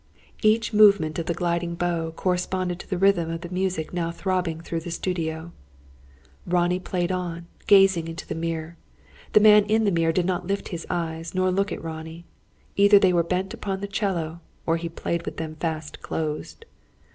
Each 0.41 0.73
movement 0.73 1.19
of 1.19 1.27
the 1.27 1.35
gliding 1.35 1.75
bow, 1.75 2.09
corresponded 2.09 2.79
to 2.79 2.89
the 2.89 2.97
rhythm 2.97 3.29
of 3.29 3.41
the 3.41 3.49
music 3.53 3.93
now 3.93 4.09
throbbing 4.09 4.59
through 4.59 4.79
the 4.79 4.89
studio. 4.89 5.51
Ronnie 6.47 6.79
played 6.79 7.11
on, 7.11 7.45
gazing 7.67 8.07
into 8.07 8.25
the 8.25 8.33
mirror. 8.33 8.77
The 9.33 9.39
man 9.41 9.63
in 9.65 9.83
the 9.83 9.91
mirror 9.91 10.11
did 10.11 10.25
not 10.25 10.47
lift 10.47 10.69
his 10.69 10.87
eyes, 10.89 11.35
nor 11.35 11.51
look 11.51 11.71
at 11.71 11.83
Ronnie. 11.83 12.25
Either 12.75 12.97
they 12.97 13.13
were 13.13 13.21
bent 13.21 13.53
upon 13.53 13.79
the 13.79 13.87
'cello, 13.87 14.39
or 14.65 14.77
he 14.77 14.89
played 14.89 15.23
with 15.23 15.37
them 15.37 15.53
fast 15.57 16.01
closed. 16.01 16.65